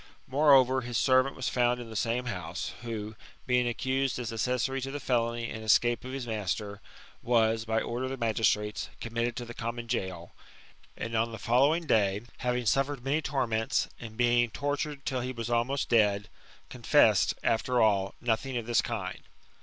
Moreover, 0.25 0.81
his 0.81 0.97
servant 0.97 1.35
was 1.35 1.47
found 1.47 1.79
in 1.79 1.91
the 1.91 1.95
same 1.95 2.25
house, 2.25 2.73
who, 2.81 3.15
being 3.45 3.67
accused 3.67 4.17
as 4.17 4.33
accessary 4.33 4.81
to 4.81 4.89
the 4.89 4.99
felony 4.99 5.47
and 5.47 5.63
escape 5.63 6.03
of 6.03 6.11
his 6.11 6.25
master, 6.25 6.81
was, 7.21 7.65
by 7.65 7.81
order 7.81 8.05
of 8.05 8.09
the 8.09 8.17
magistrates, 8.17 8.89
com 8.99 9.13
mitted 9.13 9.35
to 9.35 9.45
the 9.45 9.53
common 9.53 9.85
gaol, 9.85 10.31
and 10.97 11.13
on 11.15 11.31
the 11.31 11.37
following 11.37 11.85
day, 11.85 12.21
having 12.39 12.65
suffered 12.65 13.03
many 13.03 13.21
torments, 13.21 13.89
and 13.99 14.17
being 14.17 14.49
tortured 14.49 15.05
till 15.05 15.21
he 15.21 15.31
was 15.31 15.51
almost 15.51 15.87
«dead, 15.89 16.29
confessed, 16.67 17.35
after 17.43 17.79
all, 17.79 18.15
nothing 18.19 18.57
of 18.57 18.65
this 18.65 18.81
kind. 18.81 19.19